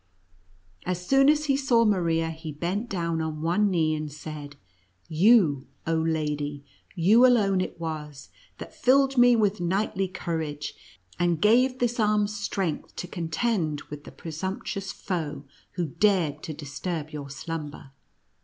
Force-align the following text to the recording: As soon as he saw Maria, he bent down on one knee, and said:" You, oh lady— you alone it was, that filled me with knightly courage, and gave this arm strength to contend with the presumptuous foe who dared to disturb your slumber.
As 0.83 1.05
soon 1.05 1.29
as 1.29 1.45
he 1.45 1.55
saw 1.55 1.85
Maria, 1.85 2.31
he 2.31 2.51
bent 2.51 2.89
down 2.89 3.21
on 3.21 3.43
one 3.43 3.69
knee, 3.69 3.93
and 3.93 4.11
said:" 4.11 4.55
You, 5.27 5.67
oh 5.85 5.99
lady— 5.99 6.65
you 6.95 7.23
alone 7.23 7.61
it 7.61 7.79
was, 7.79 8.29
that 8.57 8.73
filled 8.73 9.15
me 9.15 9.35
with 9.35 9.61
knightly 9.61 10.07
courage, 10.07 10.73
and 11.19 11.39
gave 11.39 11.77
this 11.77 11.99
arm 11.99 12.25
strength 12.27 12.95
to 12.95 13.07
contend 13.07 13.81
with 13.91 14.03
the 14.03 14.11
presumptuous 14.11 14.91
foe 14.91 15.43
who 15.73 15.85
dared 15.85 16.41
to 16.45 16.53
disturb 16.55 17.11
your 17.11 17.29
slumber. 17.29 17.91